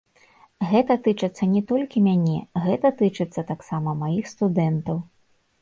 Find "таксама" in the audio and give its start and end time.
3.53-3.97